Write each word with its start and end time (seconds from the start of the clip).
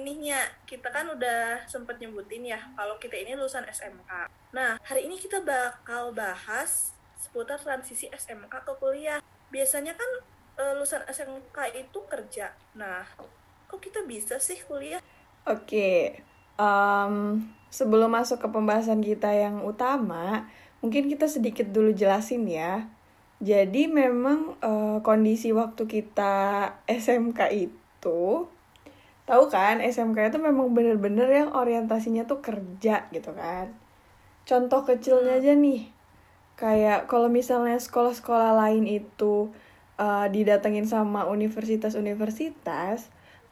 Tapi 0.00 0.08
kemarin 0.08 0.16
nih 0.16 0.32
Nya, 0.32 0.40
kita 0.64 0.88
kan 0.88 1.06
udah 1.12 1.60
sempet 1.68 2.00
nyebutin 2.00 2.48
ya 2.48 2.56
kalau 2.72 2.96
kita 2.96 3.20
ini 3.20 3.36
lulusan 3.36 3.68
SMK. 3.68 4.32
Nah, 4.56 4.80
hari 4.80 5.04
ini 5.04 5.20
kita 5.20 5.44
bakal 5.44 6.16
bahas 6.16 6.96
seputar 7.20 7.60
transisi 7.60 8.08
SMK 8.08 8.64
ke 8.64 8.72
kuliah. 8.80 9.20
Biasanya 9.52 9.92
kan 9.92 10.08
eh, 10.56 10.72
lulusan 10.72 11.04
SMK 11.04 11.56
itu 11.76 11.98
kerja. 12.08 12.56
Nah, 12.80 13.04
kok 13.68 13.76
kita 13.76 14.00
bisa 14.08 14.40
sih 14.40 14.56
kuliah? 14.64 15.04
Oke. 15.44 16.24
em, 16.60 17.14
sebelum 17.72 18.12
masuk 18.12 18.40
ke 18.40 18.48
pembahasan 18.48 19.04
kita 19.04 19.28
yang 19.32 19.64
utama, 19.64 20.48
mungkin 20.80 21.12
kita 21.12 21.28
sedikit 21.28 21.68
dulu 21.68 21.92
jelasin 21.92 22.48
ya. 22.48 22.88
Jadi 23.40 23.84
memang 23.84 24.56
eh, 24.64 24.98
kondisi 25.04 25.52
waktu 25.52 25.84
kita 25.84 26.36
SMK 26.88 27.40
itu, 27.52 28.48
tahu 29.30 29.44
kan 29.54 29.76
SMK 29.94 30.18
itu 30.30 30.38
memang 30.48 30.66
bener-bener 30.76 31.28
yang 31.40 31.50
orientasinya 31.54 32.22
tuh 32.30 32.38
kerja 32.48 33.06
gitu 33.14 33.30
kan. 33.42 33.66
Contoh 34.48 34.80
kecilnya 34.88 35.32
aja 35.40 35.52
nih, 35.54 35.80
kayak 36.62 37.00
kalau 37.10 37.28
misalnya 37.38 37.78
sekolah-sekolah 37.86 38.52
lain 38.66 38.84
itu 39.00 39.34
eh, 40.04 40.26
didatengin 40.34 40.86
sama 40.94 41.20
universitas-universitas, 41.36 42.98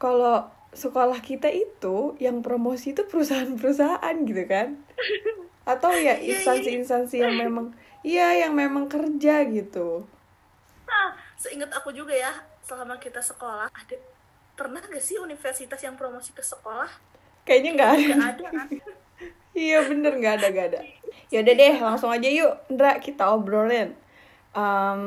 kalau 0.03 0.35
sekolah 0.73 1.19
kita 1.29 1.49
itu 1.49 2.13
yang 2.21 2.37
promosi 2.45 2.93
itu 2.93 3.01
perusahaan-perusahaan 3.09 4.15
gitu 4.29 4.43
kan 4.45 4.77
atau 5.65 5.91
ya 5.97 6.17
Iya, 6.21 6.21
iya. 6.21 6.29
instansi-instansi 6.37 7.15
yang 7.25 7.35
memang 7.43 7.73
iya 8.05 8.27
yang 8.45 8.53
memang 8.53 8.85
kerja 8.89 9.45
gitu 9.49 10.05
Nah, 10.89 11.09
seingat 11.37 11.71
aku 11.73 11.89
juga 11.93 12.13
ya, 12.13 12.33
selama 12.65 12.95
kita 12.99 13.21
sekolah, 13.21 13.69
ada 13.71 13.95
pernah 14.59 14.83
gak 14.83 14.99
sih 14.99 15.15
universitas 15.15 15.79
yang 15.79 15.95
promosi 15.95 16.35
ke 16.35 16.43
sekolah? 16.43 16.91
kayaknya 17.47 17.71
nggak 17.73 17.91
ada 17.95 18.03
Gak 18.05 18.29
ada 18.35 18.45
kan? 18.51 18.67
iya 19.57 19.79
bener 19.81 20.11
nggak 20.13 20.33
ada 20.37 20.47
nggak 20.51 20.67
ada 20.69 20.79
yaudah 21.31 21.55
deh 21.55 21.75
langsung 21.79 22.11
aja 22.11 22.27
yuk 22.27 22.53
Ndra 22.67 22.99
kita 22.99 23.31
obrolin 23.31 23.95
Em, 24.49 25.01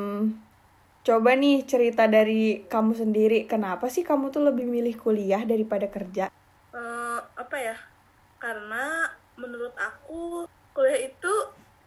coba 1.02 1.34
nih 1.34 1.66
cerita 1.66 2.06
dari 2.06 2.62
kamu 2.64 2.94
sendiri 2.94 3.38
kenapa 3.44 3.86
sih 3.86 4.02
kamu 4.02 4.30
tuh 4.30 4.46
lebih 4.46 4.64
milih 4.64 4.94
kuliah 4.96 5.42
daripada 5.42 5.86
kerja 5.86 6.30
Eh, 6.72 7.18
apa 7.36 7.56
ya? 7.58 7.76
Karena 8.38 9.04
menurut 9.36 9.76
aku, 9.76 10.46
kuliah 10.72 11.04
itu 11.04 11.34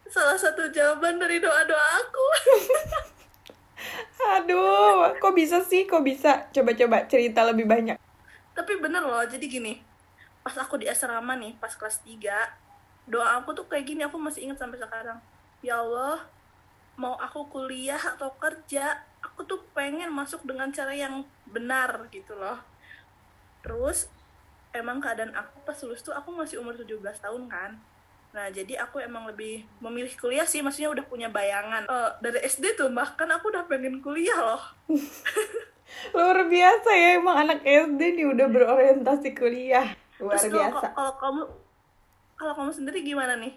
salah 0.05 0.38
satu 0.38 0.69
jawaban 0.69 1.17
dari 1.17 1.41
doa-doa 1.41 1.88
aku. 1.97 2.25
aduh 4.36 5.16
kok 5.22 5.33
bisa 5.38 5.61
sih 5.64 5.86
kok 5.86 6.02
bisa 6.02 6.50
coba-coba 6.52 7.05
cerita 7.08 7.45
lebih 7.45 7.69
banyak 7.69 7.97
Tapi 8.55 8.80
bener 8.80 9.03
loh, 9.03 9.19
jadi 9.27 9.44
gini, 9.52 9.83
pas 10.39 10.55
aku 10.55 10.80
di 10.80 10.88
asrama 10.88 11.36
nih, 11.36 11.59
pas 11.59 11.75
kelas 11.75 12.00
3, 12.08 12.23
doa 13.03 13.36
aku 13.36 13.52
tuh 13.52 13.67
kayak 13.67 13.83
gini, 13.83 14.08
aku 14.08 14.16
masih 14.16 14.47
ingat 14.47 14.64
sampai 14.64 14.80
sekarang. 14.80 15.19
Ya 15.59 15.83
Allah, 15.83 16.23
mau 16.95 17.19
aku 17.19 17.52
kuliah 17.52 18.00
atau 18.00 18.32
kerja, 18.39 19.04
aku 19.20 19.43
tuh 19.43 19.60
pengen 19.76 20.08
masuk 20.08 20.48
dengan 20.48 20.71
cara 20.71 20.95
yang 20.95 21.27
benar 21.52 22.08
gitu 22.15 22.31
loh. 22.31 22.64
Terus, 23.60 24.08
emang 24.71 25.04
keadaan 25.04 25.36
aku 25.36 25.60
pas 25.67 25.76
lulus 25.83 25.99
tuh 25.99 26.15
aku 26.15 26.31
masih 26.31 26.64
umur 26.64 26.80
17 26.80 26.95
tahun 27.20 27.52
kan. 27.52 27.76
Nah, 28.36 28.52
jadi 28.52 28.84
aku 28.84 29.00
emang 29.00 29.32
lebih 29.32 29.64
memilih 29.80 30.12
kuliah 30.20 30.44
sih, 30.44 30.60
maksudnya 30.60 30.92
udah 30.92 31.08
punya 31.08 31.32
bayangan. 31.32 31.88
Eh, 31.88 32.12
dari 32.20 32.44
SD 32.44 32.76
tuh, 32.76 32.92
bahkan 32.92 33.32
aku 33.32 33.48
udah 33.48 33.64
pengen 33.64 34.04
kuliah 34.04 34.36
loh. 34.36 34.64
Luar 36.12 36.44
biasa 36.44 36.90
ya 36.92 37.10
emang 37.16 37.48
anak 37.48 37.64
SD 37.64 38.20
nih 38.20 38.28
udah 38.28 38.48
berorientasi 38.52 39.32
kuliah. 39.32 39.96
Luar 40.20 40.36
Terus 40.36 40.52
biasa. 40.52 40.86
kalau 40.92 41.14
kamu 41.16 41.44
kalau 42.36 42.54
kamu 42.60 42.72
sendiri 42.76 43.00
gimana 43.08 43.40
nih? 43.40 43.56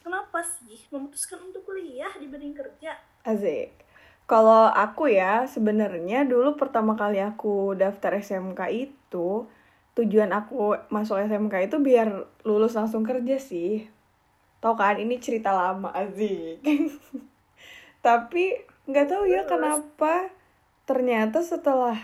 Kenapa 0.00 0.40
sih 0.46 0.78
memutuskan 0.94 1.42
untuk 1.50 1.66
kuliah 1.66 2.14
dibanding 2.14 2.54
kerja? 2.54 2.94
Asik. 3.26 3.74
Kalau 4.30 4.70
aku 4.70 5.10
ya 5.10 5.50
sebenarnya 5.50 6.22
dulu 6.22 6.54
pertama 6.54 6.94
kali 6.94 7.18
aku 7.18 7.74
daftar 7.74 8.14
SMK 8.22 8.60
itu 8.70 9.50
tujuan 9.98 10.30
aku 10.30 10.78
masuk 10.86 11.18
SMK 11.18 11.66
itu 11.66 11.76
biar 11.82 12.30
lulus 12.46 12.78
langsung 12.78 13.02
kerja 13.02 13.36
sih. 13.42 13.90
Tau 14.60 14.76
kan 14.76 15.00
ini 15.00 15.16
cerita 15.16 15.56
lama 15.56 15.88
asik. 15.96 16.60
Tapi 18.06 18.44
nggak 18.84 19.06
tahu 19.08 19.24
ya 19.28 19.44
kenapa 19.48 20.28
ternyata 20.88 21.40
setelah 21.44 21.96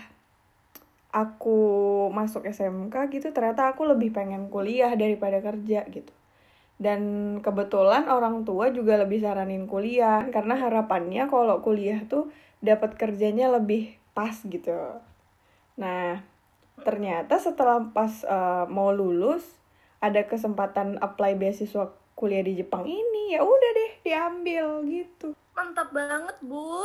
aku 1.13 1.59
masuk 2.13 2.45
SMK 2.45 3.09
gitu 3.09 3.33
ternyata 3.33 3.73
aku 3.73 3.89
lebih 3.89 4.13
pengen 4.13 4.49
kuliah 4.49 4.93
daripada 4.97 5.41
kerja 5.41 5.85
gitu. 5.89 6.13
Dan 6.77 7.01
kebetulan 7.41 8.05
orang 8.05 8.45
tua 8.45 8.69
juga 8.69 9.01
lebih 9.01 9.21
saranin 9.25 9.65
kuliah 9.65 10.29
karena 10.29 10.53
harapannya 10.57 11.25
kalau 11.25 11.61
kuliah 11.65 12.05
tuh 12.05 12.29
dapat 12.61 12.97
kerjanya 12.97 13.49
lebih 13.49 13.97
pas 14.13 14.33
gitu. 14.45 14.73
Nah, 15.77 16.21
ternyata 16.85 17.41
setelah 17.41 17.81
pas 17.93 18.21
eh, 18.25 18.65
mau 18.69 18.93
lulus 18.93 19.45
ada 19.97 20.21
kesempatan 20.29 21.01
apply 21.01 21.33
beasiswa 21.37 21.89
kuliah 22.17 22.41
di 22.41 22.57
Jepang 22.57 22.81
ini 22.89 23.37
ya 23.37 23.45
udah 23.45 23.71
deh 23.77 23.91
diambil 24.01 24.81
gitu. 24.89 25.37
Mantap 25.53 25.93
banget, 25.93 26.33
Bu. 26.41 26.81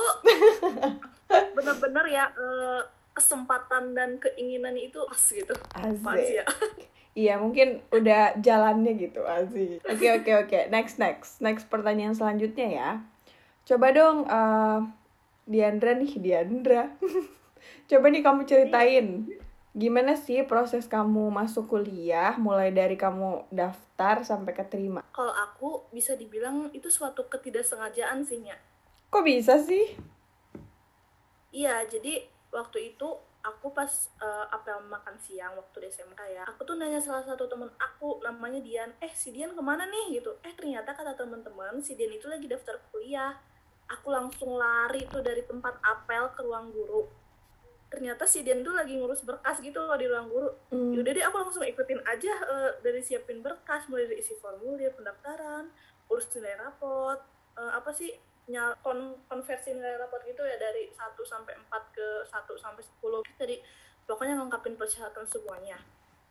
Bener-bener 1.56 2.04
ya 2.12 2.28
eh, 2.36 2.84
kesempatan 3.16 3.96
dan 3.96 4.20
keinginan 4.20 4.76
itu 4.76 5.00
pas 5.08 5.24
gitu. 5.24 5.54
Pas 6.04 6.20
ya. 6.20 6.44
Iya 7.12 7.36
mungkin 7.36 7.84
udah 7.92 8.40
jalannya 8.40 8.96
gitu 8.96 9.20
asik. 9.28 9.84
Oke 9.84 10.08
oke 10.16 10.32
oke 10.48 10.58
next 10.72 10.96
next 10.96 11.44
next 11.44 11.68
pertanyaan 11.68 12.16
selanjutnya 12.16 12.68
ya. 12.72 12.90
Coba 13.68 13.92
dong 13.92 14.24
eh, 14.24 14.78
Diandra 15.44 15.92
nih 15.92 16.16
Diandra. 16.16 16.88
Coba 17.92 18.08
nih 18.08 18.24
kamu 18.24 18.48
ceritain 18.48 19.28
gimana 19.72 20.20
sih 20.20 20.44
proses 20.44 20.84
kamu 20.84 21.32
masuk 21.32 21.72
kuliah 21.72 22.36
mulai 22.36 22.68
dari 22.68 22.92
kamu 22.92 23.48
daftar 23.48 24.20
sampai 24.20 24.52
keterima. 24.52 25.00
Kalau 25.16 25.32
aku 25.32 25.88
bisa 25.88 26.12
dibilang 26.12 26.68
itu 26.76 26.92
suatu 26.92 27.24
ketidaksengajaan 27.24 28.20
sih, 28.28 28.44
Nya. 28.44 28.56
Kok 29.08 29.24
bisa 29.24 29.56
sih? 29.56 29.96
Iya, 31.52 31.88
jadi 31.88 32.28
waktu 32.52 32.92
itu 32.92 33.08
aku 33.42 33.72
pas 33.72 33.90
eh, 34.20 34.46
apel 34.52 34.76
makan 34.92 35.16
siang 35.16 35.56
waktu 35.56 35.84
di 35.84 35.88
SMK 35.88 36.20
ya, 36.36 36.44
aku 36.46 36.68
tuh 36.68 36.76
nanya 36.76 37.00
salah 37.00 37.24
satu 37.24 37.48
temen 37.48 37.68
aku 37.80 38.20
namanya 38.22 38.60
Dian, 38.60 38.92
eh 39.00 39.12
si 39.12 39.32
Dian 39.32 39.56
ke 39.56 39.62
mana 39.64 39.88
nih 39.88 40.20
gitu? 40.20 40.36
Eh 40.44 40.52
ternyata 40.52 40.92
kata 40.92 41.16
teman-teman 41.16 41.80
si 41.80 41.96
Dian 41.96 42.12
itu 42.12 42.28
lagi 42.28 42.44
daftar 42.44 42.76
kuliah. 42.92 43.36
Aku 43.88 44.08
langsung 44.08 44.56
lari 44.56 45.04
tuh 45.08 45.20
dari 45.20 45.44
tempat 45.44 45.76
apel 45.80 46.32
ke 46.32 46.40
ruang 46.44 46.72
guru. 46.72 47.21
Ternyata 47.92 48.24
si 48.24 48.40
Dian 48.40 48.64
tuh 48.64 48.72
lagi 48.72 48.96
ngurus 48.96 49.20
berkas 49.20 49.60
gitu 49.60 49.76
loh 49.78 49.92
di 49.94 50.08
ruang 50.08 50.26
guru. 50.26 50.48
Hmm. 50.72 50.90
Yaudah 50.90 51.12
deh 51.12 51.20
aku 51.22 51.36
langsung 51.38 51.60
ikutin 51.62 52.00
aja 52.02 52.32
eh, 52.32 52.70
dari 52.80 52.98
siapin 52.98 53.38
berkas, 53.38 53.84
mulai 53.86 54.08
dari 54.08 54.18
isi 54.18 54.32
formulir 54.34 54.90
pendaftaran, 54.90 55.68
urus 56.08 56.32
nilai 56.32 56.56
rapot, 56.56 57.20
eh, 57.54 57.70
apa 57.70 57.92
sih 57.92 58.08
nyal 58.42 58.74
kon 58.80 58.98
konversi 59.22 59.70
nilai 59.70 59.94
rapot 59.96 60.18
gitu 60.24 60.42
ya 60.42 60.56
dari 60.56 60.88
1 60.88 60.98
sampai 61.22 61.54
4 61.54 61.68
ke 61.90 62.06
1 62.26 62.58
sampai 62.58 62.82
10 62.82 63.22
jadi 63.38 63.56
pokoknya 64.02 64.34
ngungkapin 64.34 64.74
persyaratan 64.74 65.22
semuanya 65.24 65.78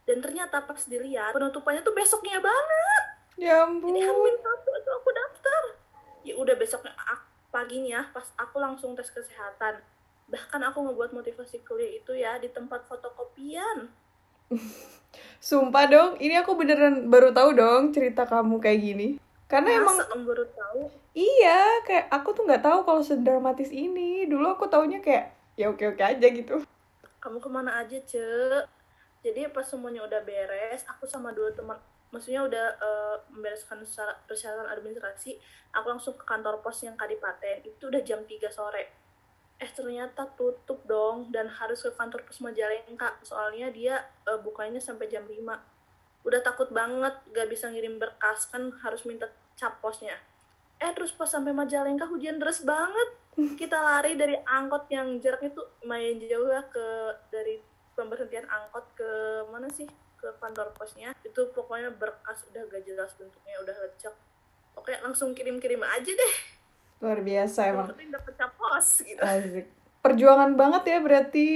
dan 0.03 0.19
ternyata 0.19 0.59
pas 0.59 0.83
dilihat 0.83 1.31
penutupannya 1.31 1.79
tuh 1.79 1.95
besoknya 1.95 2.35
banget 2.37 3.03
Ya 3.39 3.63
ampun. 3.63 3.95
jadi 3.95 4.11
hamin 4.11 4.35
satu 4.37 4.69
itu 4.75 4.91
aku 4.91 5.09
daftar 5.09 5.63
ya 6.21 6.33
udah 6.35 6.55
besoknya 6.59 6.91
ak- 6.99 7.31
paginya 7.47 8.03
pas 8.11 8.27
aku 8.35 8.59
langsung 8.59 8.91
tes 8.91 9.07
kesehatan 9.07 9.79
bahkan 10.31 10.63
aku 10.63 10.87
ngebuat 10.87 11.11
motivasi 11.11 11.61
kuliah 11.67 11.99
itu 11.99 12.15
ya 12.15 12.39
di 12.39 12.47
tempat 12.49 12.87
fotokopian 12.87 13.91
Sumpah 15.43 15.91
dong, 15.91 16.11
ini 16.23 16.39
aku 16.39 16.55
beneran 16.55 17.11
baru 17.11 17.35
tahu 17.35 17.51
dong 17.55 17.91
cerita 17.91 18.23
kamu 18.23 18.63
kayak 18.63 18.79
gini. 18.79 19.07
Karena 19.47 19.83
emang 19.83 19.99
masa 19.99 20.07
kamu 20.07 20.23
baru 20.23 20.45
tahu 20.55 20.81
Iya, 21.11 21.83
kayak 21.83 22.05
aku 22.07 22.31
tuh 22.31 22.43
nggak 22.47 22.63
tahu 22.63 22.79
kalau 22.87 23.03
sedramatis 23.03 23.67
ini. 23.71 24.23
Dulu 24.23 24.55
aku 24.55 24.71
taunya 24.71 25.03
kayak 25.03 25.35
ya 25.59 25.67
oke 25.69 25.83
oke 25.95 26.03
aja 26.03 26.27
gitu. 26.31 26.63
kamu 27.21 27.37
ke 27.37 27.49
mana 27.53 27.77
aja 27.77 28.01
ce 28.01 28.25
jadi 29.21 29.45
pas 29.53 29.61
semuanya 29.61 30.01
udah 30.01 30.25
beres 30.25 30.81
aku 30.89 31.05
sama 31.05 31.29
dua 31.29 31.53
teman 31.53 31.77
maksudnya 32.09 32.41
udah 32.41 32.65
uh, 32.81 33.15
membereskan 33.29 33.77
persyaratan 34.25 34.67
administrasi 34.73 35.37
aku 35.69 35.85
langsung 35.85 36.17
ke 36.17 36.25
kantor 36.25 36.59
pos 36.65 36.81
yang 36.81 36.97
Kadipaten 36.97 37.61
itu 37.61 37.83
udah 37.87 38.01
jam 38.01 38.25
3 38.25 38.49
sore 38.49 38.89
eh 39.61 39.69
ternyata 39.77 40.25
tutup 40.33 40.81
dong 40.89 41.29
dan 41.29 41.45
harus 41.45 41.85
ke 41.85 41.93
kantor 41.93 42.25
pos 42.25 42.41
Majalengka 42.41 43.21
soalnya 43.21 43.69
dia 43.69 44.01
uh, 44.25 44.41
bukanya 44.41 44.81
sampai 44.81 45.05
jam 45.05 45.21
5 45.29 45.37
udah 46.25 46.41
takut 46.41 46.69
banget 46.73 47.13
gak 47.33 47.49
bisa 47.49 47.69
ngirim 47.69 47.97
berkas 47.97 48.49
kan 48.49 48.69
harus 48.85 49.05
minta 49.05 49.29
cap 49.57 49.81
posnya. 49.81 50.17
Eh 50.81 50.89
terus 50.93 51.13
pas 51.13 51.29
sampai 51.29 51.53
Majalengka 51.53 52.05
hujan 52.09 52.37
deras 52.37 52.61
banget. 52.61 53.09
Kita 53.57 53.77
lari 53.79 54.13
dari 54.17 54.37
angkot 54.37 54.85
yang 54.91 55.17
jaraknya 55.17 55.53
tuh 55.55 55.65
lumayan 55.81 56.21
jauh 56.21 56.49
ya 56.51 56.61
ke 56.69 56.85
dari 57.33 57.57
pemberhentian 57.97 58.45
angkot 58.45 58.85
ke 58.93 59.09
mana 59.49 59.65
sih? 59.73 59.89
Ke 60.17 60.29
kantor 60.37 60.73
posnya. 60.77 61.13
Itu 61.25 61.49
pokoknya 61.53 61.89
berkas 61.97 62.45
udah 62.53 62.69
gak 62.69 62.85
jelas 62.85 63.13
bentuknya 63.17 63.57
udah 63.65 63.75
lecek. 63.81 64.13
Oke 64.77 64.93
langsung 65.01 65.33
kirim-kirim 65.33 65.81
aja 65.81 66.11
deh 66.13 66.33
luar 67.01 67.19
biasa 67.25 67.59
emang. 67.73 67.89
penting 67.91 68.13
dapet 68.13 68.33
gitu. 69.01 69.21
Asik. 69.21 69.65
perjuangan 70.01 70.53
banget 70.57 70.83
ya 70.89 70.97
berarti. 71.01 71.49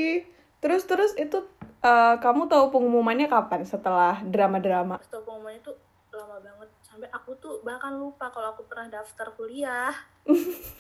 Terus 0.62 0.84
terus 0.90 1.14
itu 1.18 1.46
uh, 1.86 2.16
kamu 2.18 2.50
tahu 2.50 2.74
pengumumannya 2.74 3.30
kapan 3.30 3.62
setelah 3.66 4.22
drama-drama? 4.26 4.98
Tahu 5.06 5.22
pengumumannya 5.22 5.62
tuh 5.62 5.78
lama 6.14 6.42
banget. 6.42 6.70
Sampai 6.82 7.10
aku 7.14 7.38
tuh 7.38 7.62
bahkan 7.62 7.94
lupa 7.94 8.34
kalau 8.34 8.54
aku 8.58 8.66
pernah 8.66 8.90
daftar 8.90 9.30
kuliah. 9.38 9.94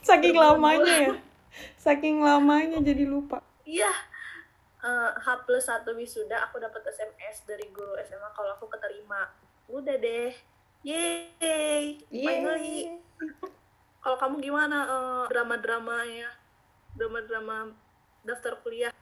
Saking 0.07 0.33
lamanya 0.33 1.13
ya? 1.13 1.15
Saking 1.77 2.25
lamanya 2.25 2.81
jadi 2.81 3.05
lupa. 3.05 3.41
Iya. 3.65 3.93
Uh, 4.85 5.09
H 5.17 5.49
plus 5.49 5.65
satu 5.65 5.97
wisuda 5.97 6.45
aku 6.45 6.61
dapat 6.61 6.85
SMS 6.85 7.41
dari 7.49 7.65
guru 7.73 7.97
SMA 8.05 8.29
kalau 8.33 8.53
aku 8.53 8.69
keterima. 8.69 9.29
Udah 9.69 9.97
deh. 9.97 10.33
Yeay. 10.85 12.05
Finally 12.09 13.01
kalau 14.05 14.21
kamu 14.21 14.35
gimana 14.37 14.85
uh, 14.85 15.25
drama 15.57 16.05
ya 16.05 16.29
drama-drama 16.93 17.73
daftar 18.21 18.61
kuliah 18.61 18.93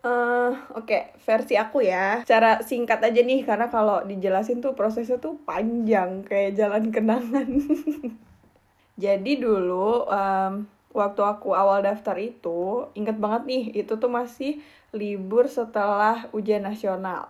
Uh, 0.00 0.56
Oke, 0.80 0.96
okay. 0.96 1.02
versi 1.28 1.60
aku 1.60 1.84
ya. 1.84 2.24
Cara 2.24 2.64
singkat 2.64 3.04
aja 3.04 3.20
nih, 3.20 3.44
karena 3.44 3.68
kalau 3.68 4.00
dijelasin 4.00 4.64
tuh 4.64 4.72
prosesnya 4.72 5.20
tuh 5.20 5.36
panjang 5.44 6.24
kayak 6.24 6.56
jalan 6.56 6.88
kenangan. 6.88 7.44
Jadi 9.04 9.32
dulu 9.36 10.08
um, 10.08 10.64
waktu 10.96 11.20
aku 11.20 11.52
awal 11.52 11.84
daftar 11.84 12.16
itu, 12.16 12.88
inget 12.96 13.20
banget 13.20 13.42
nih, 13.44 13.64
itu 13.84 13.92
tuh 14.00 14.08
masih 14.08 14.64
libur 14.96 15.52
setelah 15.52 16.32
ujian 16.32 16.64
nasional. 16.64 17.28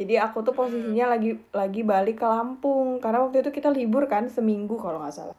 Jadi 0.00 0.16
aku 0.16 0.40
tuh 0.40 0.56
posisinya 0.56 1.04
hmm. 1.04 1.12
lagi 1.12 1.30
lagi 1.52 1.80
balik 1.84 2.24
ke 2.24 2.26
Lampung 2.26 3.04
karena 3.04 3.20
waktu 3.20 3.44
itu 3.44 3.52
kita 3.52 3.68
libur 3.68 4.08
kan 4.08 4.32
seminggu 4.32 4.80
kalau 4.80 5.04
nggak 5.04 5.12
salah. 5.12 5.36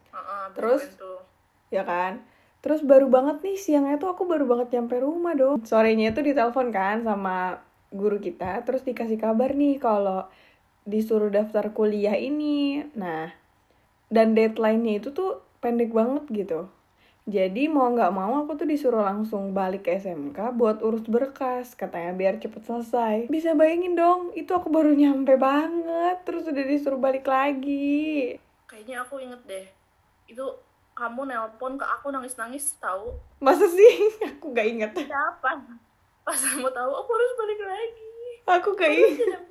Terus, 0.58 0.82
ya 1.70 1.86
kan 1.86 2.26
Terus 2.62 2.86
baru 2.86 3.10
banget 3.10 3.42
nih 3.42 3.58
siangnya 3.58 3.98
tuh 3.98 4.14
aku 4.14 4.30
baru 4.30 4.46
banget 4.46 4.78
nyampe 4.78 5.02
rumah 5.02 5.34
dong. 5.34 5.66
Sorenya 5.66 6.14
itu 6.14 6.22
ditelepon 6.22 6.70
kan 6.70 7.02
sama 7.02 7.58
guru 7.90 8.22
kita, 8.22 8.62
terus 8.64 8.86
dikasih 8.86 9.18
kabar 9.18 9.58
nih 9.58 9.82
kalau 9.82 10.30
disuruh 10.86 11.34
daftar 11.34 11.74
kuliah 11.74 12.14
ini. 12.14 12.86
Nah, 12.94 13.34
dan 14.14 14.38
deadline-nya 14.38 15.02
itu 15.02 15.10
tuh 15.10 15.42
pendek 15.58 15.90
banget 15.90 16.30
gitu. 16.30 16.70
Jadi 17.26 17.70
mau 17.70 17.90
nggak 17.90 18.14
mau 18.14 18.46
aku 18.46 18.58
tuh 18.62 18.68
disuruh 18.70 19.06
langsung 19.06 19.54
balik 19.54 19.86
ke 19.90 19.98
SMK 19.98 20.54
buat 20.58 20.82
urus 20.86 21.06
berkas, 21.06 21.74
katanya 21.74 22.14
biar 22.14 22.42
cepet 22.42 22.62
selesai. 22.66 23.30
Bisa 23.30 23.54
bayangin 23.54 23.94
dong, 23.94 24.34
itu 24.34 24.50
aku 24.54 24.74
baru 24.74 24.94
nyampe 24.94 25.38
banget, 25.38 26.18
terus 26.26 26.50
udah 26.50 26.66
disuruh 26.66 26.98
balik 26.98 27.26
lagi. 27.30 28.38
Kayaknya 28.66 29.06
aku 29.06 29.22
inget 29.22 29.42
deh, 29.46 29.66
itu 30.32 30.46
kamu 30.96 31.28
nelpon 31.28 31.76
ke 31.76 31.86
aku 31.88 32.12
nangis-nangis 32.12 32.76
tahu? 32.80 33.16
Masa 33.44 33.68
sih? 33.68 33.94
Aku 34.38 34.56
gak 34.56 34.68
inget 34.68 34.92
siapa? 34.96 35.60
Pas 36.22 36.38
kamu 36.38 36.70
tahu 36.70 36.92
aku 36.94 37.10
harus 37.18 37.32
balik 37.34 37.60
lagi. 37.66 38.14
Aku 38.46 38.70
gak 38.78 38.92
inget 38.94 39.42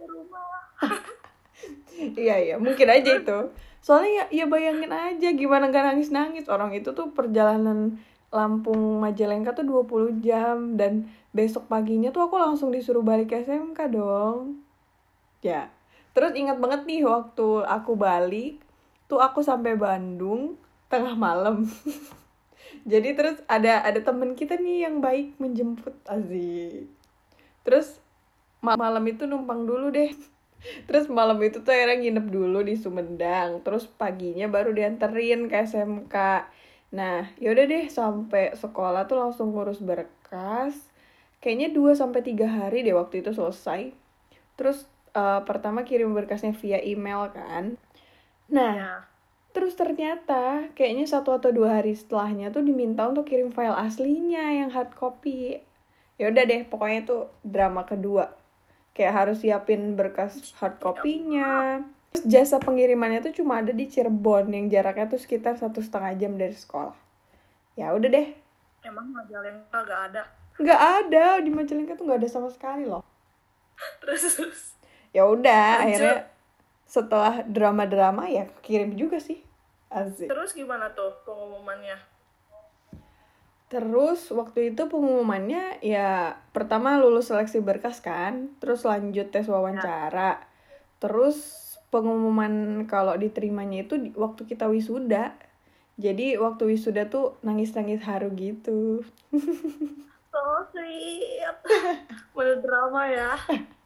iya 2.17 2.41
iya 2.41 2.57
mungkin 2.57 2.89
aja 2.89 3.21
itu. 3.21 3.39
Soalnya 3.85 4.31
ya, 4.33 4.45
ya 4.45 4.47
bayangin 4.49 4.89
aja 4.89 5.29
gimana 5.37 5.69
gak 5.69 5.93
nangis 5.93 6.09
nangis 6.09 6.47
orang 6.49 6.73
itu 6.73 6.95
tuh 6.97 7.13
perjalanan 7.13 8.01
Lampung 8.31 9.03
Majalengka 9.03 9.53
tuh 9.53 9.67
20 9.67 10.25
jam. 10.25 10.79
Dan 10.79 11.11
besok 11.35 11.69
paginya 11.69 12.15
tuh 12.15 12.31
aku 12.31 12.39
langsung 12.39 12.73
disuruh 12.73 13.03
balik 13.03 13.35
ke 13.35 13.43
SMK 13.45 13.93
dong. 13.93 14.63
Ya. 15.45 15.69
Terus 16.15 16.33
ingat 16.39 16.63
banget 16.63 16.87
nih 16.87 17.05
waktu 17.05 17.67
aku 17.67 17.93
balik 17.99 18.63
tuh 19.11 19.19
aku 19.19 19.43
sampai 19.43 19.75
Bandung 19.75 20.60
tengah 20.91 21.15
malam. 21.15 21.65
Jadi 22.91 23.15
terus 23.15 23.39
ada 23.47 23.87
ada 23.87 24.01
temen 24.03 24.35
kita 24.35 24.59
nih 24.59 24.91
yang 24.91 24.99
baik 24.99 25.39
menjemput 25.39 25.95
Aziz. 26.11 26.91
Terus 27.63 28.03
malam 28.61 29.05
itu 29.07 29.25
numpang 29.25 29.65
dulu 29.65 29.95
deh. 29.95 30.11
Terus 30.91 31.09
malam 31.09 31.41
itu 31.41 31.65
tuh 31.65 31.73
akhirnya 31.73 32.05
nginep 32.05 32.27
dulu 32.29 32.61
di 32.61 32.77
Sumedang. 32.77 33.65
Terus 33.65 33.89
paginya 33.89 34.45
baru 34.51 34.77
dianterin 34.77 35.49
ke 35.49 35.65
SMK 35.65 36.17
nah 36.91 37.23
yaudah 37.39 37.71
deh 37.71 37.87
sampai 37.87 38.51
sekolah 38.59 39.07
tuh 39.07 39.23
langsung 39.23 39.55
ngurus 39.55 39.79
berkas. 39.81 40.75
Kayaknya 41.41 41.73
2 41.73 41.97
sampai 41.97 42.21
tiga 42.21 42.51
hari 42.51 42.85
deh 42.85 42.93
waktu 42.93 43.25
itu 43.25 43.33
selesai. 43.33 43.95
Terus 44.59 44.85
uh, 45.17 45.41
pertama 45.47 45.87
kirim 45.87 46.13
berkasnya 46.13 46.53
via 46.53 46.83
email 46.83 47.31
kan. 47.33 47.79
Nah 48.53 48.73
ya. 48.75 49.10
Terus 49.51 49.75
ternyata 49.75 50.71
kayaknya 50.79 51.11
satu 51.11 51.35
atau 51.35 51.51
dua 51.51 51.83
hari 51.83 51.99
setelahnya 51.99 52.55
tuh 52.55 52.63
diminta 52.63 53.07
untuk 53.11 53.27
kirim 53.27 53.51
file 53.51 53.75
aslinya 53.75 54.63
yang 54.63 54.71
hard 54.71 54.95
copy. 54.95 55.59
Ya 56.21 56.31
udah 56.31 56.45
deh, 56.47 56.63
pokoknya 56.69 56.99
itu 57.03 57.17
drama 57.43 57.83
kedua. 57.83 58.31
Kayak 58.95 59.15
harus 59.25 59.43
siapin 59.43 59.99
berkas 59.99 60.55
hard 60.63 60.79
copy-nya. 60.79 61.83
Terus 62.15 62.25
jasa 62.27 62.63
pengirimannya 62.63 63.23
tuh 63.23 63.35
cuma 63.43 63.63
ada 63.63 63.71
di 63.75 63.87
Cirebon 63.87 64.51
yang 64.51 64.67
jaraknya 64.71 65.07
tuh 65.11 65.19
sekitar 65.19 65.59
satu 65.59 65.83
setengah 65.83 66.13
jam 66.19 66.35
dari 66.39 66.55
sekolah. 66.55 66.95
Ya 67.75 67.91
udah 67.95 68.09
deh. 68.11 68.29
Emang 68.87 69.11
Majalengka 69.11 69.79
gak 69.83 70.01
ada? 70.13 70.23
Gak 70.61 70.81
ada 70.81 71.25
di 71.43 71.51
Majalengka 71.51 71.99
tuh 71.99 72.07
gak 72.07 72.21
ada 72.23 72.29
sama 72.31 72.51
sekali 72.51 72.87
loh. 72.87 73.03
terus 74.05 74.27
terus. 74.31 74.63
Ya 75.11 75.27
udah, 75.27 75.83
akhirnya 75.83 76.31
setelah 76.91 77.47
drama-drama 77.47 78.27
ya 78.27 78.51
kirim 78.67 78.99
juga 78.99 79.23
sih 79.23 79.39
Asik. 79.95 80.27
terus 80.27 80.51
gimana 80.59 80.91
tuh 80.91 81.15
pengumumannya 81.23 81.95
Terus 83.71 84.27
waktu 84.35 84.75
itu 84.75 84.91
pengumumannya 84.91 85.79
ya 85.79 86.43
pertama 86.51 86.99
lulus 86.99 87.31
seleksi 87.31 87.63
berkas 87.63 88.03
kan, 88.03 88.51
terus 88.59 88.83
lanjut 88.83 89.31
tes 89.31 89.47
wawancara. 89.47 90.43
Terus 90.99 91.39
pengumuman 91.95 92.83
kalau 92.91 93.15
diterimanya 93.15 93.87
itu 93.87 93.95
di, 93.95 94.11
waktu 94.19 94.43
kita 94.51 94.67
wisuda. 94.67 95.39
Jadi 96.03 96.35
waktu 96.35 96.67
wisuda 96.75 97.07
tuh 97.15 97.39
nangis-nangis 97.47 98.03
haru 98.03 98.35
gitu. 98.35 99.07
so 100.35 100.43
sweet. 100.75 101.47
drama 102.67 103.07
ya. 103.07 103.39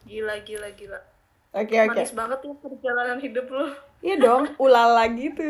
Gila 0.08 0.40
gila 0.48 0.72
gila. 0.72 1.13
Oke 1.54 1.78
okay, 1.78 1.86
oke. 1.86 1.94
Okay. 1.94 2.02
Manis 2.02 2.14
banget 2.18 2.38
tuh 2.42 2.54
perjalanan 2.58 3.18
hidup 3.22 3.46
lu. 3.46 3.66
Iya 4.02 4.16
dong, 4.18 4.50
ulala 4.58 5.06
gitu. 5.14 5.46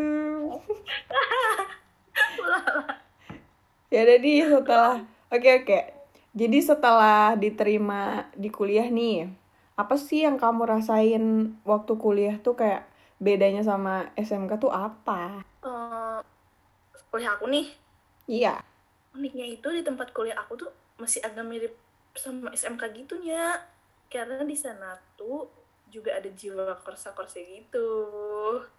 ulala. 2.44 3.00
Ya 3.88 4.04
jadi 4.04 4.52
setelah 4.52 5.00
oke 5.32 5.40
okay, 5.40 5.52
oke. 5.64 5.64
Okay. 5.64 5.82
Jadi 6.36 6.58
setelah 6.60 7.32
diterima 7.40 8.28
di 8.36 8.52
kuliah 8.52 8.84
nih, 8.84 9.32
apa 9.80 9.96
sih 9.96 10.28
yang 10.28 10.36
kamu 10.36 10.68
rasain 10.68 11.56
waktu 11.64 11.96
kuliah 11.96 12.36
tuh 12.36 12.52
kayak 12.52 12.84
bedanya 13.16 13.64
sama 13.64 14.12
SMK 14.12 14.60
tuh 14.60 14.76
apa? 14.76 15.40
Uh, 15.64 16.20
kuliah 17.08 17.32
aku 17.32 17.48
nih. 17.48 17.72
Iya. 18.28 18.60
Uniknya 19.16 19.56
itu 19.56 19.72
di 19.72 19.80
tempat 19.80 20.12
kuliah 20.12 20.36
aku 20.36 20.68
tuh 20.68 20.70
masih 21.00 21.24
agak 21.24 21.48
mirip 21.48 21.72
sama 22.12 22.52
SMK 22.52 22.92
gitunya. 22.92 23.56
Karena 24.12 24.44
di 24.44 24.58
sana 24.58 25.00
tuh 25.16 25.63
juga 25.88 26.16
ada 26.16 26.26
jiwa 26.32 26.76
korsa-korsa 26.82 27.40
gitu 27.42 27.88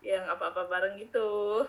yang 0.03 0.25
apa-apa 0.27 0.67
bareng 0.67 0.95
gitu. 0.99 1.63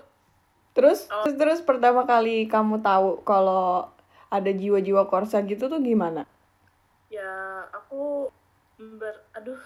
Terus 0.76 1.09
oh. 1.09 1.25
terus 1.25 1.37
terus 1.38 1.61
pertama 1.62 2.05
kali 2.05 2.50
kamu 2.50 2.83
tahu 2.85 3.23
kalau 3.23 3.88
ada 4.28 4.50
jiwa-jiwa 4.50 5.07
korsa 5.07 5.40
gitu 5.47 5.71
tuh 5.71 5.81
gimana? 5.81 6.26
Ya 7.09 7.64
aku 7.73 8.33
ber 8.76 9.25
aduh 9.33 9.61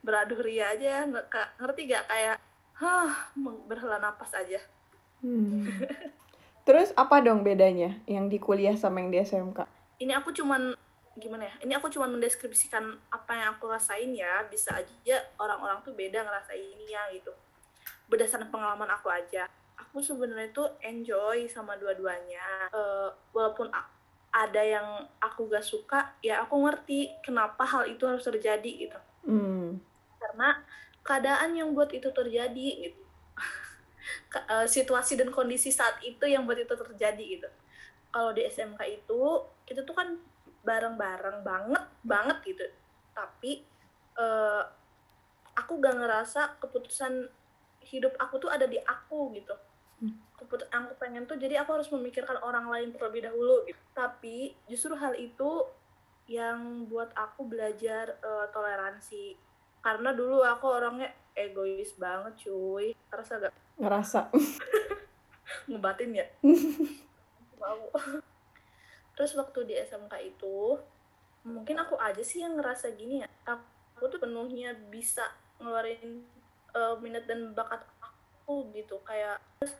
beradu 0.00 0.40
ria 0.40 0.72
aja 0.72 1.04
nggak 1.04 1.60
ngerti 1.60 1.92
gak? 1.92 2.04
Kayak 2.08 2.36
hah 2.80 3.32
berhela 3.66 4.00
napas 4.00 4.32
aja. 4.32 4.62
Hmm. 5.20 5.64
terus 6.66 6.90
apa 6.98 7.22
dong 7.22 7.46
bedanya 7.46 7.94
yang 8.10 8.26
di 8.26 8.42
kuliah 8.42 8.74
sama 8.74 8.98
yang 8.98 9.14
di 9.14 9.22
SMK 9.22 9.62
ini 10.02 10.12
aku 10.12 10.34
cuman 10.34 10.74
gimana 11.16 11.48
ya 11.48 11.54
ini 11.64 11.72
aku 11.72 11.88
cuma 11.88 12.04
mendeskripsikan 12.04 12.92
apa 13.08 13.32
yang 13.32 13.56
aku 13.56 13.72
rasain 13.72 14.12
ya 14.12 14.44
bisa 14.52 14.76
aja 14.76 15.16
orang-orang 15.40 15.80
tuh 15.80 15.96
beda 15.96 16.20
ngerasainnya 16.22 17.02
gitu. 17.16 17.32
Berdasarkan 18.06 18.52
pengalaman 18.52 18.86
aku 18.92 19.08
aja. 19.08 19.48
Aku 19.80 20.04
sebenarnya 20.04 20.52
tuh 20.52 20.68
enjoy 20.84 21.48
sama 21.48 21.74
dua-duanya. 21.80 22.68
Uh, 22.70 23.08
walaupun 23.32 23.72
ada 24.36 24.60
yang 24.60 25.08
aku 25.16 25.48
gak 25.48 25.64
suka 25.64 26.12
ya 26.20 26.44
aku 26.44 26.60
ngerti 26.60 27.08
kenapa 27.24 27.64
hal 27.64 27.88
itu 27.88 28.04
harus 28.04 28.24
terjadi 28.24 28.72
gitu. 28.88 28.98
Mm. 29.26 29.82
karena 30.22 30.62
keadaan 31.02 31.50
yang 31.58 31.74
buat 31.74 31.90
itu 31.90 32.12
terjadi 32.12 32.68
gitu. 32.90 33.02
Uh, 34.36 34.68
situasi 34.68 35.16
dan 35.16 35.32
kondisi 35.32 35.72
saat 35.72 35.98
itu 36.04 36.28
yang 36.28 36.44
buat 36.44 36.60
itu 36.60 36.70
terjadi 36.70 37.24
gitu. 37.24 37.48
Kalau 38.12 38.30
di 38.36 38.44
SMK 38.44 38.78
itu 38.84 39.22
itu 39.66 39.80
tuh 39.82 39.96
kan 39.96 40.14
bareng-bareng 40.66 41.46
banget 41.46 41.84
banget 42.02 42.38
gitu. 42.42 42.66
Tapi 43.14 43.62
uh, 44.18 44.66
aku 45.54 45.78
gak 45.78 45.96
ngerasa 45.96 46.58
keputusan 46.58 47.30
hidup 47.86 48.18
aku 48.18 48.42
tuh 48.42 48.50
ada 48.50 48.66
di 48.66 48.82
aku 48.82 49.30
gitu. 49.38 49.54
Hmm. 50.02 50.18
Keput 50.36 50.66
aku 50.68 50.98
pengen 50.98 51.24
tuh 51.24 51.38
jadi 51.38 51.62
aku 51.62 51.78
harus 51.78 51.88
memikirkan 51.94 52.42
orang 52.42 52.66
lain 52.66 52.90
terlebih 52.90 53.30
dahulu 53.30 53.62
gitu. 53.70 53.78
Tapi 53.94 54.58
justru 54.66 54.98
hal 54.98 55.14
itu 55.14 55.64
yang 56.26 56.90
buat 56.90 57.14
aku 57.14 57.46
belajar 57.46 58.18
uh, 58.20 58.50
toleransi. 58.50 59.38
Karena 59.78 60.10
dulu 60.10 60.42
aku 60.42 60.66
orangnya 60.66 61.14
egois 61.38 61.94
banget 61.94 62.34
cuy. 62.42 62.90
Ngerasa 63.14 63.32
gak? 63.38 63.54
Ngerasa. 63.78 64.20
Ngebatin 65.70 66.10
ya 66.14 66.26
terus 69.16 69.32
waktu 69.32 69.64
di 69.64 69.74
SMK 69.74 70.12
itu 70.20 70.76
mungkin 71.48 71.80
aku 71.80 71.96
aja 71.96 72.20
sih 72.20 72.44
yang 72.44 72.60
ngerasa 72.60 72.92
gini 72.94 73.24
ya. 73.24 73.28
Aku 73.48 74.12
tuh 74.12 74.20
penuhnya 74.20 74.76
bisa 74.92 75.24
ngeluarin 75.56 76.20
uh, 76.76 77.00
minat 77.00 77.24
dan 77.24 77.56
bakat 77.56 77.80
aku 78.04 78.68
gitu. 78.76 79.00
Kayak 79.08 79.40
terus 79.56 79.72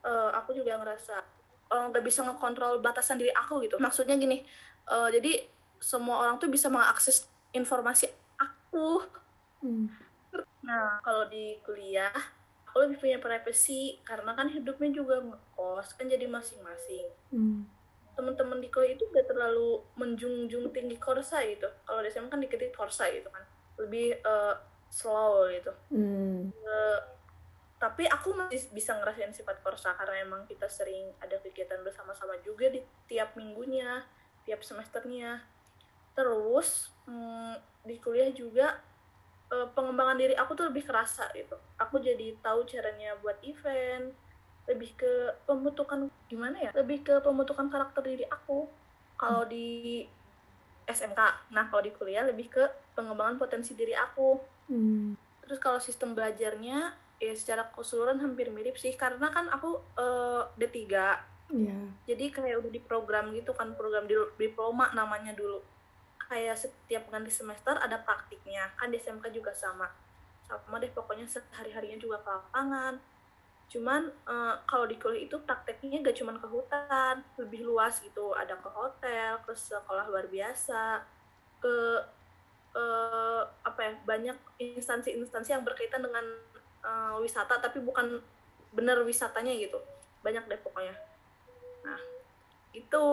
uh, 0.00 0.32
aku 0.32 0.56
juga 0.56 0.80
ngerasa 0.80 1.20
uh, 1.68 1.84
nggak 1.92 2.04
bisa 2.08 2.24
ngekontrol 2.24 2.80
batasan 2.80 3.20
diri 3.20 3.30
aku 3.36 3.60
gitu. 3.68 3.76
Maksudnya 3.76 4.16
gini 4.16 4.40
uh, 4.88 5.12
jadi 5.12 5.44
semua 5.76 6.24
orang 6.24 6.40
tuh 6.40 6.48
bisa 6.48 6.72
mengakses 6.72 7.28
informasi 7.52 8.08
aku. 8.40 9.04
Hmm. 9.60 9.92
nah 10.64 11.02
kalau 11.04 11.28
di 11.28 11.58
kuliah 11.66 12.14
aku 12.64 12.86
lebih 12.86 12.96
punya 13.02 13.18
privacy 13.20 14.00
karena 14.06 14.32
kan 14.32 14.48
hidupnya 14.48 14.88
juga 14.88 15.20
ngekos 15.20 16.00
kan 16.00 16.08
jadi 16.08 16.24
masing-masing. 16.30 17.06
Hmm 17.28 17.79
teman-teman 18.20 18.60
di 18.60 18.68
kuliah 18.68 18.92
itu 18.92 19.08
gak 19.08 19.24
terlalu 19.24 19.80
menjunjung 19.96 20.68
tinggi 20.76 21.00
korsa 21.00 21.40
gitu. 21.48 21.64
Kalau 21.88 22.04
di 22.04 22.12
SMA 22.12 22.28
kan 22.28 22.44
dikit 22.44 22.60
korsa 22.76 23.08
gitu 23.08 23.32
kan. 23.32 23.40
Lebih 23.80 24.20
uh, 24.20 24.52
slow 24.92 25.48
gitu. 25.48 25.72
Hmm. 25.88 26.52
uh, 26.52 27.00
tapi 27.80 28.04
aku 28.04 28.36
masih 28.36 28.68
bisa 28.76 28.92
ngerasain 29.00 29.32
sifat 29.32 29.64
korsa 29.64 29.96
karena 29.96 30.20
emang 30.20 30.44
kita 30.44 30.68
sering 30.68 31.16
ada 31.16 31.40
kegiatan 31.40 31.80
bersama-sama 31.80 32.36
juga 32.44 32.68
di 32.68 32.84
tiap 33.08 33.32
minggunya 33.40 34.04
tiap 34.44 34.60
semesternya. 34.60 35.40
Terus 36.12 36.92
hmm, 37.08 37.56
di 37.88 37.96
kuliah 37.96 38.28
juga 38.36 38.76
uh, 39.48 39.72
pengembangan 39.72 40.20
diri 40.20 40.36
aku 40.36 40.52
tuh 40.52 40.68
lebih 40.68 40.84
kerasa 40.84 41.32
gitu. 41.32 41.56
Aku 41.80 41.96
jadi 42.04 42.36
tahu 42.44 42.68
caranya 42.68 43.16
buat 43.24 43.40
event 43.40 44.12
lebih 44.68 44.90
ke 44.98 45.12
pembentukan 45.48 46.10
gimana 46.28 46.56
ya? 46.58 46.70
Lebih 46.76 47.06
ke 47.06 47.14
pembentukan 47.24 47.70
karakter 47.72 48.02
diri 48.04 48.26
aku 48.28 48.68
kalau 49.20 49.44
hmm. 49.44 49.52
di 49.52 49.68
SMK 50.90 51.20
nah 51.54 51.70
kalau 51.70 51.82
di 51.84 51.92
kuliah 51.94 52.26
lebih 52.26 52.50
ke 52.50 52.64
pengembangan 52.96 53.38
potensi 53.38 53.76
diri 53.76 53.94
aku. 53.94 54.58
Hmm. 54.70 55.18
terus 55.42 55.58
kalau 55.58 55.82
sistem 55.82 56.14
belajarnya 56.14 56.94
ya 57.18 57.34
secara 57.34 57.66
keseluruhan 57.74 58.22
hampir 58.22 58.54
mirip 58.54 58.78
sih. 58.78 58.94
Karena 58.94 59.26
kan 59.34 59.50
aku 59.50 59.82
uh, 59.98 60.46
D3 60.54 60.78
yeah. 61.50 61.86
jadi 62.06 62.24
kayak 62.30 62.62
udah 62.62 62.70
di 62.70 62.78
program 62.78 63.34
gitu 63.34 63.50
kan 63.50 63.74
program 63.74 64.06
di 64.06 64.14
diploma 64.38 64.94
namanya 64.94 65.34
dulu. 65.34 65.58
Kayak 66.30 66.62
setiap 66.62 67.10
ganti 67.10 67.34
semester 67.34 67.74
ada 67.74 67.98
praktiknya. 67.98 68.70
Kan 68.78 68.94
di 68.94 69.02
SMK 69.02 69.34
juga 69.34 69.50
sama. 69.50 69.90
Sama 70.46 70.78
deh 70.78 70.94
pokoknya 70.94 71.26
sehari 71.26 71.74
harinya 71.74 71.98
juga 71.98 72.22
ke 72.22 72.30
lapangan 72.30 73.02
cuman 73.70 74.10
uh, 74.26 74.58
kalau 74.66 74.90
di 74.90 74.98
kuliah 74.98 75.30
itu 75.30 75.38
prakteknya 75.46 76.02
gak 76.02 76.18
cuman 76.18 76.42
ke 76.42 76.46
hutan 76.50 77.22
lebih 77.38 77.62
luas 77.62 78.02
gitu. 78.02 78.34
Ada 78.34 78.58
ke 78.58 78.66
hotel 78.66 79.38
ke 79.46 79.54
sekolah 79.54 80.10
luar 80.10 80.26
biasa 80.26 81.06
ke 81.62 81.76
uh, 82.74 83.46
apa 83.62 83.80
ya 83.80 83.92
banyak 84.02 84.36
instansi-instansi 84.58 85.54
yang 85.54 85.62
berkaitan 85.62 86.02
dengan 86.02 86.26
uh, 86.82 87.14
wisata 87.22 87.62
tapi 87.62 87.78
bukan 87.78 88.18
bener 88.74 88.98
wisatanya 89.06 89.54
gitu. 89.54 89.78
Banyak 90.26 90.50
deh 90.50 90.58
pokoknya. 90.66 90.98
Nah 91.86 92.00
itu 92.74 93.06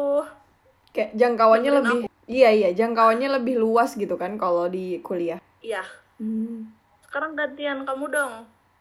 kayak 0.90 1.14
jangkauannya 1.14 1.70
Menurut 1.70 1.86
lebih 1.86 2.00
aku. 2.10 2.26
iya 2.26 2.50
iya 2.50 2.70
jangkauannya 2.74 3.30
lebih 3.38 3.62
luas 3.62 3.94
gitu 3.94 4.18
kan 4.18 4.42
kalau 4.42 4.66
di 4.66 4.98
kuliah? 5.06 5.38
Iya. 5.62 5.86
Hmm. 6.18 6.74
sekarang 7.06 7.38
gantian 7.38 7.86
kamu 7.86 8.10
dong. 8.10 8.34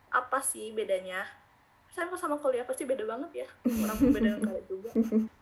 Apa 0.08 0.40
sih 0.40 0.72
bedanya 0.72 1.28
saya 1.96 2.12
sama 2.12 2.36
kuliah 2.36 2.68
pasti 2.68 2.84
beda 2.84 3.08
banget 3.08 3.40
ya. 3.40 3.48
Orang 3.88 4.12
beda 4.12 4.36
juga. 4.68 4.92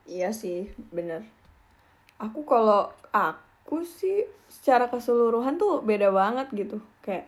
Iya 0.07 0.31
sih 0.31 0.71
bener. 0.95 1.27
Aku 2.23 2.47
kalau 2.47 2.95
aku 3.11 3.83
sih 3.83 4.23
secara 4.47 4.87
keseluruhan 4.87 5.59
tuh 5.59 5.83
beda 5.83 6.15
banget 6.15 6.47
gitu. 6.55 6.79
Kayak 7.03 7.27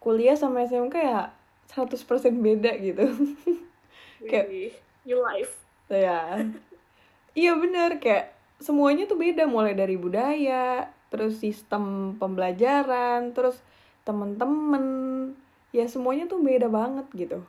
kuliah 0.00 0.32
sama 0.40 0.64
SMK 0.64 0.96
ya 0.96 1.28
100% 1.68 2.00
beda 2.40 2.72
gitu. 2.80 3.04
Kayak 4.30 4.80
your 5.04 5.20
life. 5.20 5.60
Ya 5.92 6.40
iya 7.36 7.52
bener. 7.60 8.00
Kayak 8.00 8.32
semuanya 8.56 9.04
tuh 9.04 9.20
beda. 9.20 9.44
Mulai 9.44 9.76
dari 9.76 10.00
budaya 10.00 10.88
terus 11.12 11.44
sistem 11.44 12.16
pembelajaran 12.16 13.36
terus 13.36 13.60
temen-temen. 14.08 14.84
Ya 15.76 15.84
semuanya 15.92 16.24
tuh 16.24 16.40
beda 16.40 16.72
banget 16.72 17.04
gitu 17.12 17.44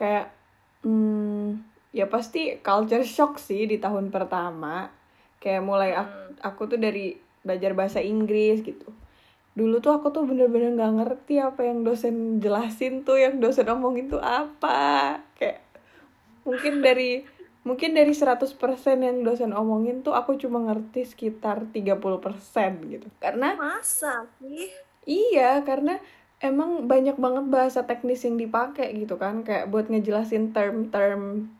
kayak 0.00 0.32
hmm, 0.80 1.60
ya 1.92 2.08
pasti 2.08 2.56
culture 2.64 3.04
shock 3.04 3.36
sih 3.36 3.68
di 3.68 3.76
tahun 3.76 4.08
pertama. 4.08 4.88
Kayak 5.36 5.62
mulai 5.64 5.92
aku, 5.92 6.16
hmm. 6.16 6.40
aku 6.40 6.60
tuh 6.72 6.78
dari 6.80 7.16
belajar 7.44 7.76
bahasa 7.76 8.00
Inggris 8.00 8.64
gitu. 8.64 8.88
Dulu 9.52 9.84
tuh 9.84 9.92
aku 9.92 10.08
tuh 10.08 10.24
bener-bener 10.24 10.72
nggak 10.72 10.94
ngerti 11.04 11.36
apa 11.36 11.68
yang 11.68 11.84
dosen 11.84 12.40
jelasin 12.40 13.04
tuh 13.04 13.20
yang 13.20 13.36
dosen 13.36 13.68
omongin 13.68 14.08
tuh 14.08 14.20
apa. 14.24 15.20
Kayak 15.36 15.60
mungkin 16.48 16.80
dari 16.86 17.24
mungkin 17.60 17.92
dari 17.92 18.16
100% 18.16 18.56
yang 19.04 19.20
dosen 19.20 19.52
omongin 19.52 20.00
tuh 20.00 20.16
aku 20.16 20.40
cuma 20.40 20.64
ngerti 20.64 21.04
sekitar 21.04 21.68
30% 21.68 22.00
gitu. 22.88 23.08
Karena 23.20 23.52
masa 23.56 24.24
sih? 24.40 24.72
Iya 25.04 25.60
karena 25.64 26.00
emang 26.40 26.88
banyak 26.88 27.20
banget 27.20 27.44
bahasa 27.52 27.84
teknis 27.84 28.24
yang 28.24 28.40
dipakai 28.40 28.96
gitu 28.96 29.20
kan 29.20 29.44
kayak 29.44 29.68
buat 29.68 29.92
ngejelasin 29.92 30.56
term-term 30.56 31.52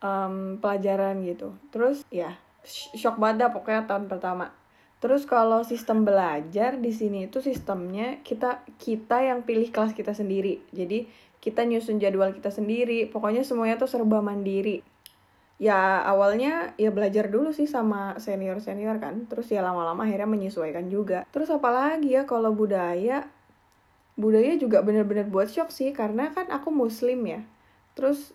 um, 0.00 0.62
pelajaran 0.62 1.26
gitu. 1.26 1.54
Terus 1.74 2.06
ya 2.08 2.38
shock 2.66 3.18
banget 3.18 3.50
pokoknya 3.50 3.90
tahun 3.90 4.06
pertama. 4.06 4.54
Terus 4.96 5.28
kalau 5.28 5.60
sistem 5.60 6.08
belajar 6.08 6.80
di 6.80 6.88
sini 6.94 7.28
itu 7.28 7.44
sistemnya 7.44 8.22
kita 8.24 8.64
kita 8.80 9.26
yang 9.26 9.44
pilih 9.44 9.68
kelas 9.68 9.92
kita 9.92 10.16
sendiri. 10.16 10.62
Jadi 10.72 11.04
kita 11.42 11.66
nyusun 11.66 12.00
jadwal 12.00 12.32
kita 12.32 12.48
sendiri. 12.48 13.10
Pokoknya 13.10 13.44
semuanya 13.44 13.76
tuh 13.76 13.90
serba 13.90 14.24
mandiri. 14.24 14.80
Ya 15.56 16.04
awalnya 16.04 16.76
ya 16.76 16.92
belajar 16.92 17.32
dulu 17.32 17.52
sih 17.52 17.68
sama 17.68 18.16
senior 18.22 18.62
senior 18.64 18.96
kan. 18.96 19.28
Terus 19.28 19.52
ya 19.52 19.60
lama-lama 19.60 20.08
akhirnya 20.08 20.30
menyesuaikan 20.30 20.88
juga. 20.88 21.28
Terus 21.28 21.52
apalagi 21.52 22.16
ya 22.16 22.24
kalau 22.24 22.56
budaya 22.56 23.28
budaya 24.16 24.56
juga 24.56 24.80
bener-bener 24.80 25.28
buat 25.28 25.52
shock 25.52 25.68
sih 25.70 25.92
karena 25.92 26.32
kan 26.32 26.48
aku 26.48 26.72
muslim 26.72 27.20
ya. 27.28 27.40
Terus 27.96 28.32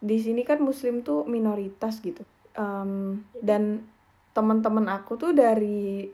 di 0.00 0.16
sini 0.20 0.44
kan 0.44 0.60
muslim 0.60 1.00
tuh 1.00 1.24
minoritas 1.24 2.00
gitu. 2.04 2.22
Um, 2.56 3.24
dan 3.40 3.84
teman-teman 4.32 4.88
aku 4.92 5.16
tuh 5.20 5.32
dari 5.32 6.08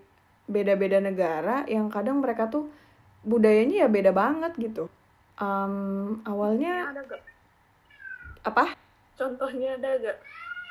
beda-beda 0.47 0.99
negara 0.99 1.63
yang 1.71 1.87
kadang 1.87 2.19
mereka 2.19 2.51
tuh 2.51 2.71
budayanya 3.23 3.87
ya 3.87 3.89
beda 3.91 4.11
banget 4.11 4.55
gitu. 4.59 4.91
Um, 5.39 6.23
awalnya 6.27 6.91
ada 6.91 7.03
gak? 7.07 7.23
apa? 8.47 8.75
Contohnya 9.19 9.79
ada 9.79 9.91
gak 9.99 10.19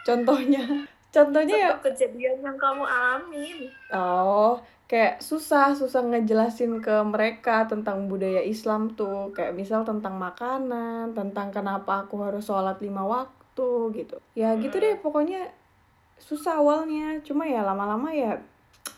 contohnya 0.05 0.89
contohnya 1.11 1.57
ya. 1.57 1.71
kejadian 1.83 2.39
yang 2.41 2.57
kamu 2.57 2.83
alamin. 2.87 3.69
Oh 3.91 4.63
kayak 4.91 5.23
susah 5.23 5.71
susah 5.71 6.03
ngejelasin 6.03 6.83
ke 6.83 6.91
mereka 7.07 7.63
tentang 7.63 8.11
budaya 8.11 8.43
Islam 8.43 8.91
tuh. 8.91 9.31
Kayak 9.31 9.55
misal 9.55 9.87
tentang 9.87 10.19
makanan 10.19 11.15
tentang 11.15 11.47
kenapa 11.55 12.03
aku 12.03 12.19
harus 12.19 12.43
sholat 12.43 12.75
lima 12.83 13.07
waktu 13.07 13.71
gitu. 13.95 14.19
Ya 14.35 14.51
gitu 14.59 14.83
deh 14.83 14.99
pokoknya 14.99 15.47
susah 16.19 16.59
awalnya. 16.59 17.23
Cuma 17.23 17.47
ya 17.47 17.63
lama-lama 17.63 18.11
ya 18.11 18.43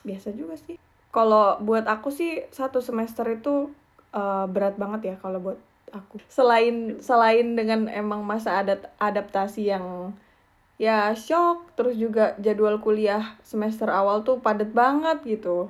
biasa 0.01 0.33
juga 0.33 0.57
sih. 0.57 0.81
Kalau 1.13 1.61
buat 1.61 1.85
aku 1.85 2.09
sih 2.09 2.41
satu 2.49 2.81
semester 2.81 3.29
itu 3.29 3.69
uh, 4.17 4.49
berat 4.49 4.81
banget 4.81 5.13
ya 5.13 5.15
kalau 5.21 5.37
buat 5.37 5.61
aku. 5.93 6.17
Selain 6.25 6.97
selain 7.05 7.53
dengan 7.53 7.85
emang 7.85 8.25
masa 8.25 8.65
adat 8.65 8.89
adaptasi 8.97 9.69
yang 9.69 10.17
ya 10.81 11.13
shock. 11.13 11.73
Terus 11.77 11.95
juga 11.97 12.37
jadwal 12.41 12.81
kuliah 12.81 13.37
semester 13.45 13.89
awal 13.89 14.21
tuh 14.25 14.39
padat 14.41 14.71
banget 14.73 15.21
gitu. 15.25 15.69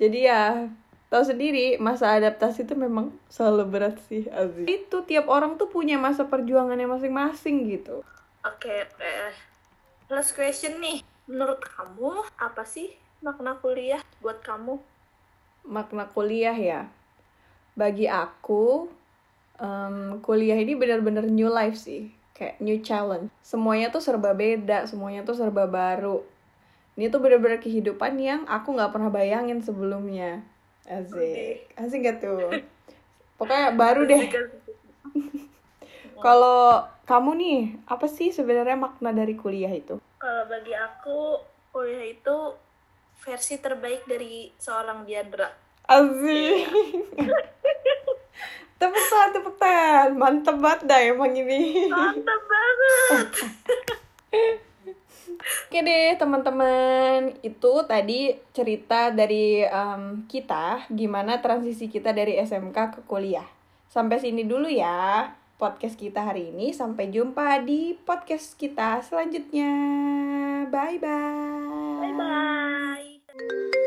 Jadi 0.00 0.28
ya 0.28 0.70
tahu 1.10 1.22
sendiri 1.26 1.76
masa 1.82 2.14
adaptasi 2.14 2.64
itu 2.64 2.78
memang 2.78 3.10
selalu 3.26 3.64
berat 3.66 3.96
sih 4.06 4.30
Aziz. 4.30 4.62
itu 4.70 4.96
tiap 5.10 5.26
orang 5.26 5.58
tuh 5.58 5.66
punya 5.66 5.98
masa 5.98 6.24
perjuangannya 6.24 6.86
masing-masing 6.86 7.66
gitu. 7.66 8.06
Oke 8.46 8.70
okay, 8.70 8.80
eh, 9.02 9.34
last 10.08 10.32
question 10.32 10.78
nih. 10.78 11.02
Menurut 11.26 11.60
kamu 11.62 12.26
apa 12.38 12.62
sih 12.64 12.94
makna 13.20 13.58
kuliah 13.58 14.00
buat 14.22 14.40
kamu? 14.40 14.78
Makna 15.66 16.08
kuliah 16.08 16.54
ya. 16.56 16.88
Bagi 17.74 18.06
aku 18.06 18.88
um, 19.60 20.18
kuliah 20.24 20.56
ini 20.58 20.74
benar-benar 20.74 21.28
new 21.28 21.50
life 21.50 21.76
sih 21.76 22.19
kayak 22.40 22.56
new 22.56 22.80
challenge. 22.80 23.28
Semuanya 23.44 23.92
tuh 23.92 24.00
serba 24.00 24.32
beda 24.32 24.88
semuanya 24.88 25.20
tuh 25.28 25.36
serba 25.36 25.68
baru. 25.68 26.24
Ini 26.96 27.12
tuh 27.12 27.20
bener-bener 27.20 27.60
kehidupan 27.60 28.16
yang 28.16 28.48
aku 28.48 28.72
nggak 28.72 28.96
pernah 28.96 29.12
bayangin 29.12 29.60
sebelumnya. 29.60 30.40
Asik. 30.88 31.68
Asik 31.76 32.00
gak 32.00 32.24
tuh? 32.24 32.64
Pokoknya 33.36 33.76
baru 33.76 34.08
deh. 34.08 34.24
Kalau 36.24 36.88
kamu 37.04 37.30
nih 37.36 37.60
apa 37.84 38.08
sih 38.08 38.32
sebenarnya 38.32 38.76
makna 38.76 39.12
dari 39.12 39.36
kuliah 39.36 39.72
itu? 39.72 40.00
Kalau 40.20 40.42
bagi 40.48 40.72
aku 40.72 41.40
kuliah 41.72 42.08
itu 42.08 42.36
versi 43.20 43.60
terbaik 43.60 44.08
dari 44.08 44.48
seorang 44.56 45.04
Diandra. 45.04 45.48
Asik 45.88 46.68
tepuk 48.80 49.04
tangan 49.12 49.30
tepuk 49.36 49.56
tangan 49.60 50.10
mantep 50.16 50.56
banget 50.56 50.80
dah 50.88 51.00
emang 51.04 51.32
ini 51.36 51.86
mantep 51.92 52.40
banget 52.48 53.28
Oke 55.40 55.80
deh 55.80 56.18
teman-teman, 56.20 57.32
itu 57.40 57.72
tadi 57.88 58.36
cerita 58.52 59.08
dari 59.08 59.64
um, 59.64 60.28
kita 60.28 60.84
gimana 60.92 61.40
transisi 61.40 61.88
kita 61.88 62.12
dari 62.12 62.36
SMK 62.36 62.76
ke 62.98 63.00
kuliah. 63.08 63.46
Sampai 63.88 64.20
sini 64.20 64.44
dulu 64.44 64.68
ya 64.68 65.32
podcast 65.56 65.96
kita 65.96 66.26
hari 66.28 66.52
ini. 66.52 66.76
Sampai 66.76 67.08
jumpa 67.08 67.62
di 67.64 67.96
podcast 67.96 68.58
kita 68.60 69.00
selanjutnya. 69.00 69.72
Bye 70.68 70.98
bye. 71.00 72.04
Bye 72.04 72.14
bye. 72.18 73.79